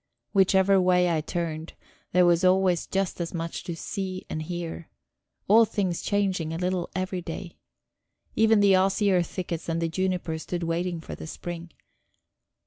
Whichever 0.33 0.81
way 0.81 1.15
I 1.15 1.21
turned, 1.21 1.73
there 2.11 2.25
was 2.25 2.43
always 2.43 2.87
just 2.87 3.21
as 3.21 3.35
much 3.35 3.63
to 3.65 3.75
see 3.75 4.25
and 4.31 4.41
hear 4.41 4.89
all 5.47 5.63
things 5.63 6.01
changing 6.01 6.51
a 6.51 6.57
little 6.57 6.89
every 6.95 7.21
day. 7.21 7.59
Even 8.35 8.61
the 8.61 8.75
osier 8.75 9.21
thickets 9.21 9.69
and 9.69 9.79
the 9.79 9.87
juniper 9.89 10.39
stood 10.39 10.63
waiting 10.63 11.01
for 11.01 11.13
the 11.13 11.27
spring. 11.27 11.69